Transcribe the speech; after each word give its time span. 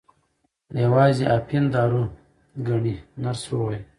یوازې 0.83 1.23
اپین 1.37 1.63
دارو 1.73 2.03
ګڼي 2.67 2.95
نرس 3.21 3.43
وویل. 3.49 3.83